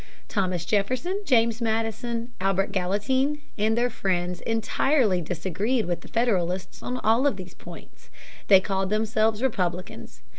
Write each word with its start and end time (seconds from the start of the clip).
Thomas 0.27 0.65
Jefferson, 0.65 1.21
James 1.25 1.61
Madison, 1.61 2.31
Albert 2.41 2.71
Gallatin, 2.71 3.39
and 3.55 3.77
their 3.77 3.91
friends 3.91 4.41
entirely 4.41 5.21
disagreed 5.21 5.85
with 5.85 6.01
the 6.01 6.07
Federalists 6.07 6.81
on 6.81 6.97
all 7.03 7.27
of 7.27 7.37
these 7.37 7.53
points. 7.53 8.09
They 8.47 8.61
called 8.61 8.89
themselves 8.89 9.43
Republicans. 9.43 10.23